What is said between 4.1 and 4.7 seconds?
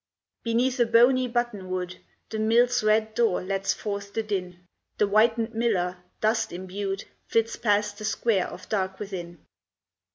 the din;